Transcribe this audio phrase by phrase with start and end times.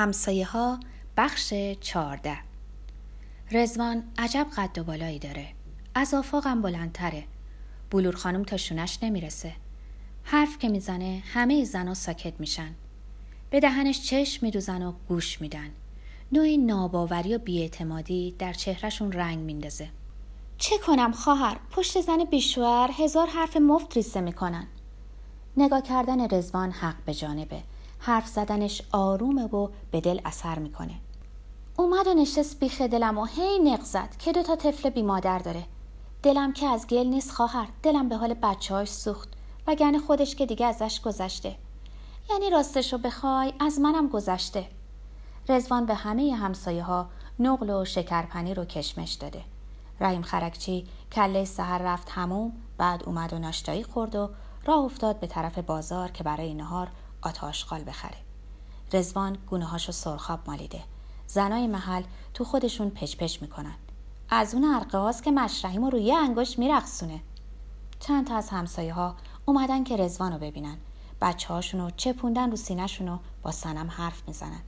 [0.00, 0.80] همسایه ها
[1.16, 2.38] بخش چارده
[3.52, 5.48] رزوان عجب قد و بالایی داره.
[5.94, 7.24] از آفاقم بلندتره.
[7.90, 9.52] بلور خانم تا شونش نمی‌رسه.
[10.22, 12.74] حرف که می‌زنه همه زنا ساکت میشن.
[13.50, 15.70] به دهنش چشم میدوزن و گوش میدن.
[16.32, 19.88] نوعی ناباوری و بیاعتمادی در چهرهشون رنگ میندازه.
[20.58, 24.66] چه کنم خواهر؟ پشت زن بیشوهر هزار حرف مفت ریسته می‌کنن.
[25.56, 27.62] نگاه کردن رزوان حق به جانبه.
[28.00, 30.94] حرف زدنش آرومه و به دل اثر می‌کنه.
[31.76, 35.38] اومد و نشست بیخ دلم و هی نق زد که دو تا طفل بی مادر
[35.38, 35.64] داره.
[36.22, 39.28] دلم که از گل نیست خواهر دلم به حال بچه‌هاش سوخت
[39.66, 41.56] وگرنه خودش که دیگه ازش گذشته.
[42.30, 44.66] یعنی راستشو بخوای از منم گذشته.
[45.48, 47.06] رزوان به همه همسایه ها
[47.38, 49.42] نقل و شکرپنی رو کشمش داده.
[50.00, 54.30] رحیم خرکچی کله سهر رفت هموم بعد اومد و ناشتایی خورد و
[54.64, 56.88] راه افتاد به طرف بازار که برای نهار
[57.22, 58.16] آتاشقال بخره.
[58.92, 60.80] رزوان گونه هاشو سرخاب مالیده.
[61.26, 62.02] زنای محل
[62.34, 63.74] تو خودشون پچ پچ می‌کنن.
[64.30, 67.20] از اون ارقاز که مشرحیم و روی انگشت میرقصونه.
[68.00, 70.76] چند تا از همسایه ها اومدن که رزوان رو ببینن.
[71.20, 74.62] بچه هاشونو چپوندن رو سینهشونو با سنم حرف می‌زنن.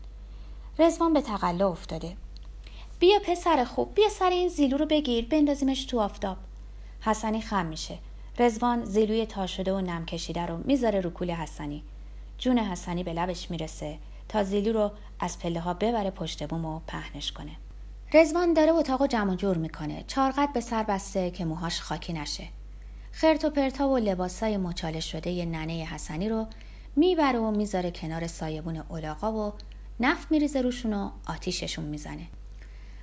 [0.79, 2.17] رزوان به تقلا افتاده.
[2.99, 6.37] بیا پسر خوب بیا سر این زیلو رو بگیر بندازیمش تو آفتاب.
[7.01, 7.99] حسنی خم میشه.
[8.39, 11.85] رزوان زیلوی تا شده و نم کشیده رو می‌ذاره رو کول حسنی.
[12.43, 13.99] جون حسنی به لبش می‌رسه
[14.29, 14.91] تا زیلو رو
[15.21, 17.53] از پله ها ببره پشت بوم و پهنش کنه.
[18.15, 20.05] رزوان داره اتاق جمع جور می‌کنه.
[20.07, 22.45] چارقد به سر بسته که موهاش خاکی نشه.
[23.13, 26.47] خرت و پرتا و لباسای مچاله شده ی ننه حسنی رو
[26.97, 29.53] می‌بره و می‌ذاره کنار سایبون اولاغا و
[30.01, 32.27] نفت میریزه روشون و آتیششون می‌زنه.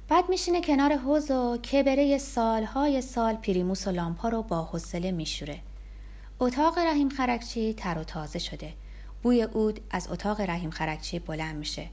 [0.07, 5.59] بعد میشینه کنار حوز و کبره سالهای سال پریموس و لامپا رو با حوصله میشوره.
[6.39, 8.73] اتاق رحیم خرکچی تر و تازه شده.
[9.23, 11.89] بوی اود از اتاق رحیم خرکچی بلند میشه.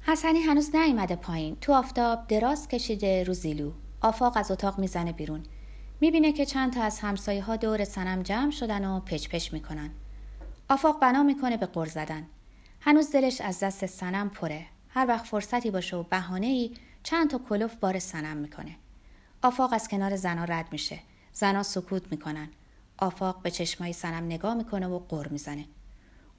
[0.00, 1.56] حسنی هنوز نیامده پایین.
[1.60, 3.72] تو آفتاب دراز کشیده رو زیلو.
[4.00, 5.42] آفاق از اتاق می‌زنه بیرون.
[6.00, 9.90] می‌بینه که چند تا از همسایه ها دور سنم جمع شدن و پچ پچ می‌کنن.
[10.68, 12.26] آفاق بنا می‌کنه به قر زدن.
[12.80, 14.66] هنوز دلش از دست سنم پره.
[14.88, 18.76] هر وقت فرصتی باشه و بهانه ای چند تا کلوف بار سنم می‌کنه.
[19.42, 20.98] آفاق از کنار زنا رد میشه.
[21.32, 22.48] زنا سکوت می‌کنن.
[22.98, 25.64] آفاق به چشمای سنم نگاه می‌کنه و قر می‌زنه.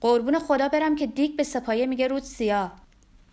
[0.02, 2.72] قربون خدا برم که دیگ به سپایه میگه رود سیاه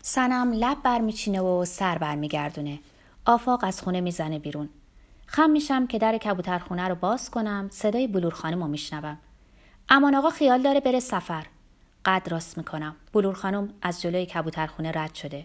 [0.03, 2.79] سنم لب برمیچینه و سر برمیگردونه.
[3.27, 4.69] آفاق از خونه می‌زنه بیرون.
[5.27, 9.19] خم میشم که در کبوترخونه رو باز کنم صدای بلور خانم رو میشنوم.
[9.89, 11.47] امان آقا خیال داره بره سفر.
[12.05, 12.97] قد راست می‌کنم.
[13.13, 15.45] بلور خانم از جلوی کبوترخونه رد شده.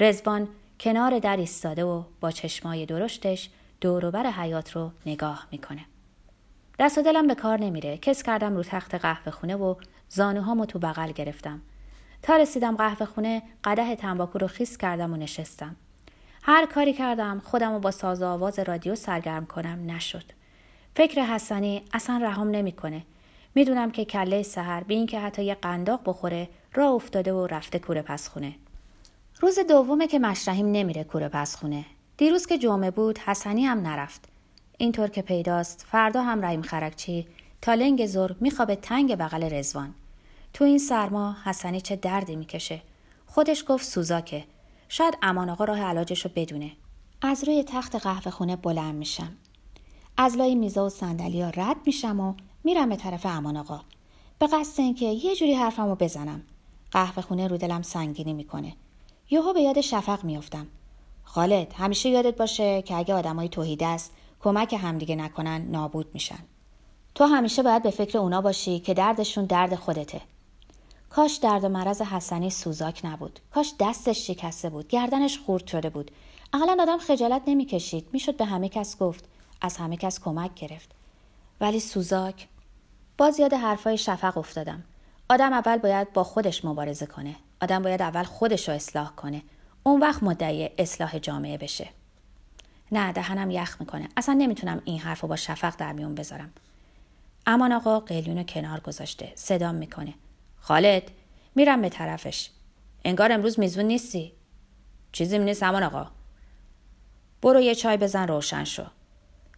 [0.00, 0.48] رزوان
[0.80, 5.84] کنار در ایستاده و با چشمای درشتش دوروبر حیات رو نگاه می‌کنه.
[6.78, 7.96] دست و دلم به کار نمیره.
[7.96, 9.74] کس کردم رو تخت قهوه خونه و
[10.08, 11.60] زانوهامو تو بغل گرفتم.
[12.22, 15.76] تا رسیدم قهوه خونه قده تنباکو رو خیس کردم و نشستم.
[16.42, 19.90] هر کاری کردم خودم رو با ساز آواز رادیو سرگرم کنم.
[19.90, 20.24] نشد.
[20.94, 23.02] فکر حسنی اصلا رهام نمی‌کنه.
[23.54, 28.02] می‌دونم که کله سحر به اینکه حتی یه قنداق بخوره راه افتاده و رفته کوره
[28.02, 28.54] پس خونه
[29.40, 31.84] روز دومه که مشرحیم نمیره کوره پس خونه
[32.16, 34.37] دیروز که جمعه بود حسنی هم نرفت.
[34.80, 37.26] اینطور که پیداست فردا هم رحیم خرکچی
[37.62, 39.94] تا لنگ زور میخوابه تنگ بغل رزوان
[40.52, 42.82] تو این سرما حسنی چه دردی می‌کشه.
[43.26, 44.44] خودش گفت سوزاکه.
[44.88, 46.72] شاید امان آقا راه علاجش رو بدونه.
[47.22, 49.32] از روی تخت قهوه خونه بلند میشم.
[50.16, 52.34] از لای میزا و صندلی رد میشم و
[52.64, 53.80] میرم به طرف امان آقا.
[54.38, 56.42] به قصد اینکه یه جوری حرفمو بزنم.
[56.90, 58.76] قهوه خونه رو دلم سنگینی می‌کنه.
[59.30, 60.66] یهو به یاد شفق میافتم.
[61.22, 66.38] خالد همیشه یادت باشه که اگه آدمای توحید است کمک همدیگه نکنن نابود میشن.
[67.14, 70.20] تو همیشه باید به فکر اونا باشی که دردشون درد خودته.
[71.10, 73.40] کاش درد و مرض حسنی سوزاک نبود.
[73.54, 76.10] کاش دستش شکسته بود گردنش خورد شده بود.
[76.52, 78.08] اقلا آدم خجالت نمی‌کشید.
[78.12, 79.24] می‌شد به همه کس گفت
[79.60, 80.90] از همه کس کمک گرفت.
[81.60, 82.48] ولی سوزاک
[83.18, 84.84] باز یاد حرفای شفق افتادم.
[85.28, 87.36] آدم اول باید با خودش مبارزه کنه.
[87.62, 89.42] آدم باید اول خودش رو اصلاح کنه.
[89.82, 91.88] اون وقت مدعی اصلاح جامعه بشه.
[92.92, 94.08] نه دهنم یخ می‌کنه.
[94.16, 96.52] اصلا نمی‌تونم این حرف رو با شفق در میون بذارم.
[97.46, 100.14] امان آقا قلیون کنار گذاشته صدام می‌کنه.
[100.60, 101.02] خالد
[101.54, 102.50] میرم به طرفش.
[103.04, 104.32] انگار امروز میزون نیستی.
[105.12, 106.06] چیزی نیست امان آقا.
[107.42, 108.84] برو یه چای بزن روشن شو.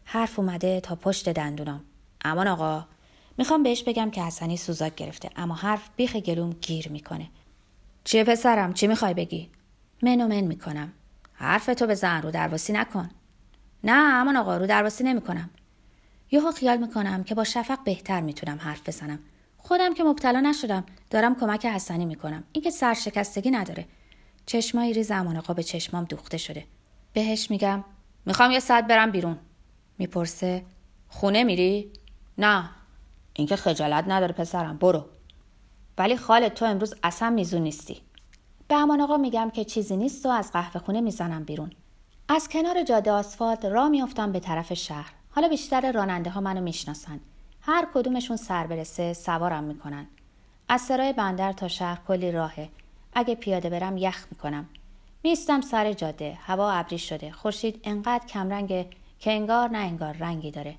[0.05, 1.85] حرف اومده تا پشت دندونم
[2.25, 2.87] امان آقا
[3.38, 7.29] می‌خوام بهش بگم که حسنی سوزاک گرفته اما حرف بیخ گلوم گیر می‌کنه.
[8.05, 9.50] چیه پسرم؟ چی می‌خوای بگی؟
[10.03, 10.93] منو من می‌کنم.
[11.32, 13.11] حرف تو بزن رو درواسی نکن.
[13.85, 15.50] نه امان آقا رو درواسی نمی‌کنم.
[16.31, 19.19] یهو خیال می‌کنم که با شفق بهتر می‌تونم حرف بزنم.
[19.59, 22.44] خودم که مبتلا نشدم دارم کمک حسنی می‌کنم.
[22.53, 23.87] اینکه سرشکستگی نداره.
[24.47, 26.65] چشمایی ریز امان آقا به چشمام دوخته شده.
[27.12, 27.85] بهش میگم
[28.27, 29.38] می‌خوام یه ساعت برم بیرون.
[29.99, 30.65] می‌پرسه
[31.09, 31.93] خونه میری؟
[32.38, 32.71] نه.
[33.32, 35.05] اینکه خجالت نداره پسرم برو.
[35.99, 38.00] ولی خالت تو امروز اصلا میزون نیستی.
[38.69, 41.73] به امان آقا میگم که چیزی نیست و از قهوه خونه می‌زنم بیرون.
[42.32, 45.12] از کنار جاده آسفالت راه میافتم به طرف شهر.
[45.31, 47.21] حالا بیشتر راننده ها منو می‌شناسن.
[47.61, 50.06] هر کدومشون سر برسه سوارم می‌کنن.
[50.69, 52.69] از سرای بندر تا شهر کلی راهه.
[53.15, 54.69] اگه پیاده برم یخ می‌کنم.
[55.23, 56.38] میستم سر جاده.
[56.47, 57.32] هوا ابری شده.
[57.32, 58.87] خورشید انقدر کمرنگه
[59.19, 60.77] که انگار نه انگار رنگی داره.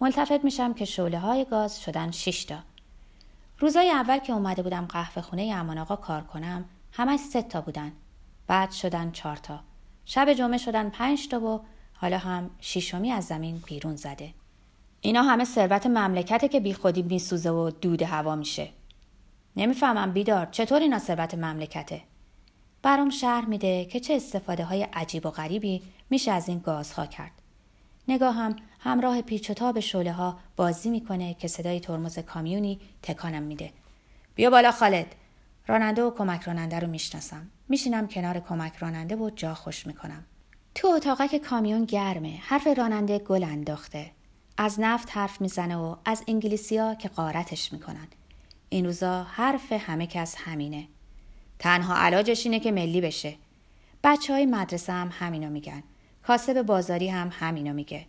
[0.00, 2.58] ملتفت میشم که شعله های گاز شدن شیشتا
[3.58, 7.92] روزای اول که اومده بودم قهوه خونه امان آقا کار کنم همش سه تا بودن.
[8.46, 9.60] بعد شدن چهار تا.
[10.12, 11.60] شب جمعه شدن پنج تا و
[11.94, 14.34] حالا هم شیشمی از زمین بیرون زده.
[15.00, 18.68] اینا همه ثروت مملکته که بیخودی میسوزه و دود هوا میشه.
[19.56, 22.02] نمی‌فهمم بیدار چطور اینا ثروت مملکته؟
[22.82, 27.32] برام شهر میده که چه استفاده های عجیب و غریبی میشه از این گازها کرد.
[28.08, 33.70] نگاهم همراه پیچ و تاب شعله ها بازی می‌کنه که صدای ترمز کامیونی تکانم میده.
[34.34, 35.14] بیا بالا خالد.
[35.66, 37.46] راننده و کمک راننده رو می‌شناسم.
[37.70, 40.24] میشینم کنار کمک راننده و جا خوش می‌کنم.
[40.74, 42.38] تو اتاقک کامیون گرمه.
[42.42, 44.10] حرف راننده گل انداخته.
[44.58, 48.08] از نفت حرف می‌زنه و از انگلیسیا که قارتش می‌کنن.
[48.68, 50.88] این روزا حرف همه کس همینه.
[51.58, 53.34] تنها علاجش اینه که ملی بشه.
[54.04, 55.82] بچه های مدرسه هم همینو میگن.
[56.26, 58.06] کاسب بازاری هم همینو میگه.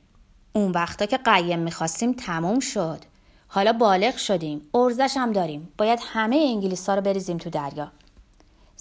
[0.53, 2.99] اون وقتا که قیم می‌خواستیم تموم شد.
[3.47, 4.61] حالا بالغ شدیم.
[4.73, 5.69] ارزش هم داریم.
[5.77, 7.91] باید همه انگلیس ها رو بریزیم تو دریا.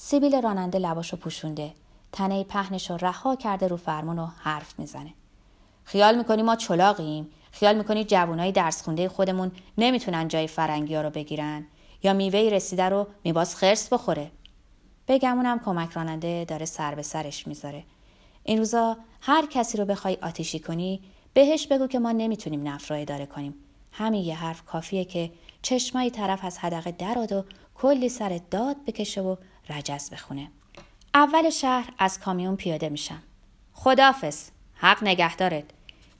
[0.03, 1.73] سیبیل راننده لباشو پوشونده.
[2.13, 5.15] تنه پهنش رو رها کرده رو فرمون و حرف می‌زنه.
[5.85, 11.11] خیال می‌کنی ما چلاقیم؟ خیال می‌کنی جوانای درس خونده خودمون نمی‌تونن جای فرنگی ها رو
[11.11, 11.67] بگیرن؟
[12.03, 14.31] یا میوه رسیده رو میباز خرس بخوره؟
[15.09, 17.85] بگمونم کمک راننده داره سر به سرش می‌ذاره.
[18.45, 21.01] این روزا هر کسی رو بخوای آتیشی کنی
[21.35, 23.55] بهش بگو که ما نمی‌تونیم نفت رو اداره کنیم.
[23.93, 25.31] همین یه حرف کافیه که
[25.63, 27.45] چشمایی طرف از حدقه دراد و
[27.75, 29.37] کلی سر داد بکشه و
[29.71, 30.51] رجز بخونه.
[31.15, 33.23] اول شهر از کامیون پیاده میشم.
[33.73, 35.65] خدافز حق نگهدارت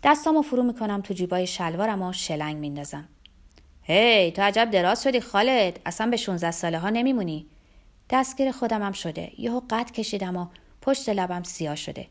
[0.05, 3.09] دستامو فرو می‌کنم تو جیبای شلوارم و شلنگ میندازم.
[3.83, 5.81] هی hey, تو عجب دراز شدی خالد.
[5.87, 7.47] اصلا به 16 ساله ها نمیمونی.
[8.11, 9.33] دستگیر خودمم شده.
[9.39, 10.47] یهو قد کشیدم و
[10.83, 12.07] پشت لبم سیاه شده.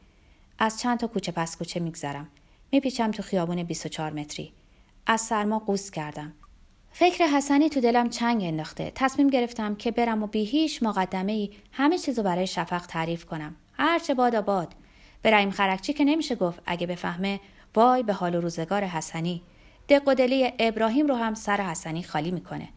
[0.59, 2.27] از چند تا کوچه پس کوچه میگذرم.
[2.71, 4.53] میپیچم تو خیابون 24 متری.
[5.05, 6.33] از سرما قوس کردم.
[6.91, 8.91] فکر حسنی تو دلم چنگ انداخته.
[8.95, 13.55] تصمیم گرفتم که برم و بی هیچ مقدمه ای همه چیزو برای شفق تعریف کنم.
[13.73, 14.73] هرچه باد آباد
[15.21, 16.59] به رحیم خرکچی که نمیشه گفت.
[16.65, 17.39] اگه بفهمه
[17.75, 19.41] وای به حال و روزگار حسنی.
[19.89, 22.69] دق و دلی ابراهیم رو هم سر حسنی خالی می‌کنه.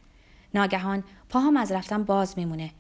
[0.55, 2.71] ناگهان پاهم از رفتن باز میمونه.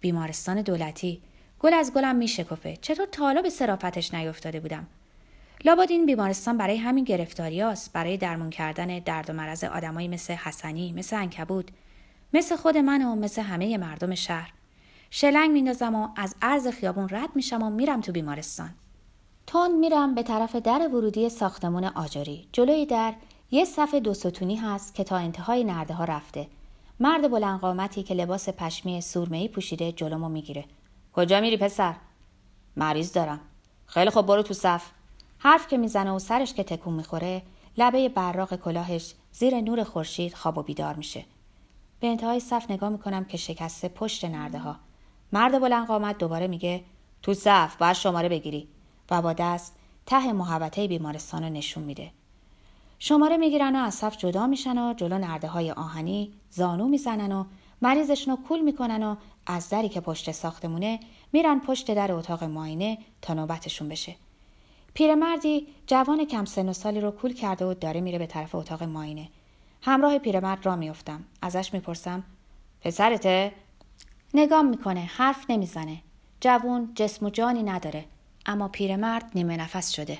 [0.00, 1.22] بیمارستان دولتی.
[1.60, 2.76] گل از گلم میشکفه.
[2.76, 4.86] چطور تالا به سرافتش نیفتاده بودم؟
[5.64, 10.92] لابد این بیمارستان برای همین گرفتاریاست برای درمون کردن درد و مرض آدمایی مثل حسنی
[10.92, 11.70] مثل انکبود
[12.32, 14.52] مثل خود من و مثل همه مردم شهر.
[15.10, 18.70] شلنگ میندازم و از عرض خیابون رد میشم و میرم تو بیمارستان.
[19.46, 22.48] تون میرم به طرف در ورودی ساختمون آجری.
[22.52, 23.14] جلوی در
[23.50, 26.46] یه صف دو ستونی هست که تا انتهای نرده ها رفته.
[27.00, 30.64] مرد بلند قامتی که لباس پشمی سورمه‌ای پوشیده جلومو می‌گیره.
[31.12, 31.94] کجا میری پسر؟
[32.76, 33.40] مریض دارم.
[33.86, 34.90] خیلی خوب برو تو صف.
[35.42, 37.42] حرف که می‌زنه و سرش که تکون می‌خوره
[37.76, 41.24] لبه براق کلاهش زیر نور خورشید خواب و بیدار میشه.
[42.00, 44.76] به انتهای صف نگاه می‌کنم که شکسته پشت نرده ها
[45.32, 46.84] مرد بلند قامت دوباره میگه
[47.22, 48.68] تو صف باید شماره بگیری.
[49.10, 52.10] و با دست ته محوطه بیمارستان رو نشون میده.
[52.98, 57.44] شماره می‌گیرن و از صف جدا میشن و جلو نرده های آهنی زانو می‌زنن و
[57.82, 59.16] مریضشون رو کول می‌کنن و
[59.46, 61.00] از دری که پشت ساختمونه
[61.32, 64.16] میرن پشت در اتاق ماینه تا نوبتشون بشه.
[64.94, 68.82] پیرمردی جوان کم سن و سالی رو کول کرده و داره میره به طرف اتاق
[68.82, 69.28] ماینه.
[69.82, 71.24] همراه پیرمرد را میافتم.
[71.42, 72.24] ازش می‌پرسم
[72.80, 73.52] پسرته؟
[74.34, 76.02] نگام می‌کنه حرف نمی‌زنه.
[76.40, 78.04] جوون جسم و جانی نداره
[78.46, 80.18] اما پیرمرد نیمه نفس شده.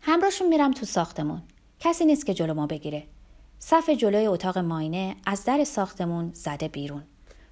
[0.00, 1.42] همراهشون میرم تو ساختمون.
[1.80, 3.02] کسی نیست که جلو ما بگیره.
[3.58, 7.02] صف جلوی اتاق ماینه از در ساختمون زده بیرون.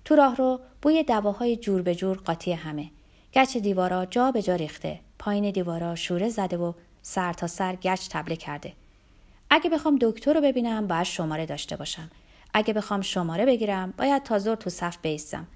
[0.05, 2.91] تو راه رو بوی دواهای جور به جور قاطی همه.
[3.35, 5.01] گچ دیوارا جا به جا ریخته.
[5.25, 8.73] پایین دیوارا شوره زده و سر تا سر گچ تبله کرده.
[9.51, 12.11] اگه بخوام دکتر رو ببینم باید شماره داشته باشم.
[12.55, 15.47] اگه بخوام شماره بگیرم باید تا زور تو صف بیستم.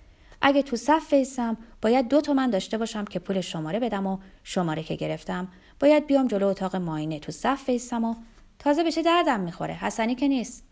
[0.42, 4.82] اگه تو صف بیستم باید دو تومن داشته باشم که پول شماره بدم و شماره
[4.82, 5.48] که گرفتم.
[5.80, 8.14] باید بیام جلو اتاق ماینه تو صف بیستم و
[8.58, 10.64] تازه به چه دردم می‌خوره؟ حسنی که نیست.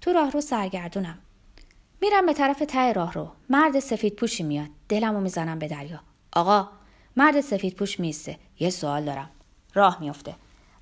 [0.00, 1.18] تو راه رو سرگردونم.
[2.02, 3.28] میرم به طرف ته راه رو.
[3.50, 4.68] مرد سفید پوشی میاد.
[4.88, 6.00] دلمو می‌زنم به دریا.
[6.32, 6.68] آقا
[7.18, 8.38] مرد سفید پوش میسته.
[8.60, 9.30] یه سوال دارم.
[9.74, 10.34] راه میفته.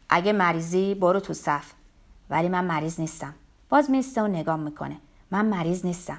[0.08, 1.72] اگه مریضی برو تو صف.
[2.30, 3.34] ولی من مریض نیستم.
[3.68, 4.96] باز میسته و نگام می‌کنه.
[5.30, 6.18] من مریض نیستم.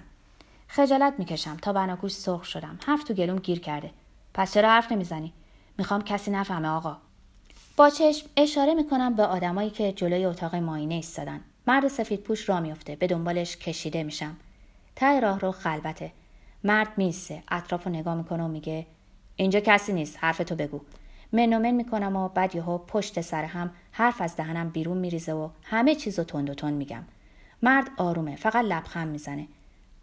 [0.67, 1.57] خجالت می‌کشم.
[1.57, 2.79] تا بناگوش سرخ شدم.
[2.85, 3.91] حرف تو گلوم گیر کرده.
[4.33, 5.33] پس چرا حرف نمی‌زنی؟
[5.77, 6.97] می‌خوام کسی نفهمه آقا.
[7.75, 11.41] با چشم اشاره می‌کنم به آدمایی که جلوی اتاق ماینه ایستادن.
[11.67, 12.95] مرد سفید پوش را میفته.
[12.95, 14.35] به دنبالش کشیده میشم.
[14.95, 16.11] ته راه رو خلبته
[16.63, 17.43] مرد میسته.
[17.51, 18.85] اطراف رو نگاه می‌کنه و میگه
[19.37, 20.81] اینجا کسی نیست حرف تو بگو.
[21.31, 25.95] منومن می‌کنم و بعد یهو پشت سر هم حرف از دهنم بیرون میریزه و همه
[25.95, 27.03] چیزو تند و تند میگم.
[27.61, 29.47] مرد آرومه فقط لبخند می‌زنه.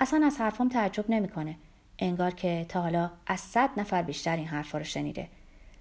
[0.01, 1.57] اصلا از حرفم تعجب نمی‌کنه.
[1.99, 5.29] انگار که تا حالا از صد نفر بیشتر این حرفا رو شنیده.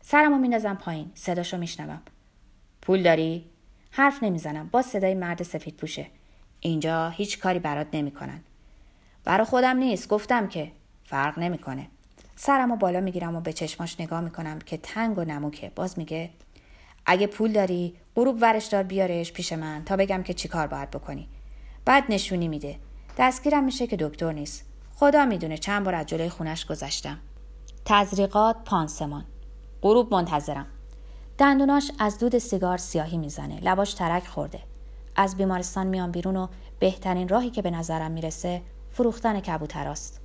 [0.01, 2.01] سرمو میندازم پایین صداشو میشنوم.
[2.81, 3.45] پول داری؟
[3.91, 6.07] حرف نمی‌زنم با صدای مرد سفید پوشه.
[6.59, 8.39] اینجا هیچ کاری برات نمی‌کنن.
[9.23, 10.71] برا خودم نیست گفتم که
[11.05, 11.87] فرق نمی‌کنه.
[12.35, 16.29] سرمو بالا می‌گیرم و به چشماش نگاه می‌کنم که تنگ و نموکه باز میگه
[17.05, 21.27] اگه پول داری غروب ورش دار بیارش پیش من تا بگم که چیکار باید بکنی.
[21.85, 22.79] بعد نشونی میده.
[23.17, 24.65] دستگیرم میشه که دکتر نیست.
[24.95, 27.19] خدا می‌دونه چند بار از جلوی خونش گذشتم.
[27.85, 29.25] تزریقات پانسمان.
[29.81, 30.65] غروب منتظرم.
[31.37, 33.59] دندوناش از دود سیگار سیاهی می‌زنه.
[33.59, 34.59] لباش ترک خورده.
[35.15, 36.47] از بیمارستان میام بیرون و
[36.79, 40.22] بهترین راهی که به نظرم می‌رسه فروختن کبوتراست.